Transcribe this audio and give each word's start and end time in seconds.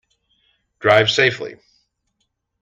Drive 0.79 1.11
safely! 1.11 1.57